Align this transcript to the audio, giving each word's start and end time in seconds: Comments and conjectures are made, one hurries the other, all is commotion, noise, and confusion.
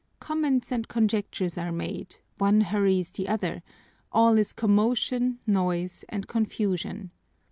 Comments 0.19 0.71
and 0.71 0.87
conjectures 0.87 1.59
are 1.59 1.71
made, 1.71 2.15
one 2.39 2.61
hurries 2.61 3.11
the 3.11 3.27
other, 3.27 3.61
all 4.11 4.35
is 4.39 4.51
commotion, 4.51 5.37
noise, 5.45 6.03
and 6.09 6.27
confusion. 6.27 7.11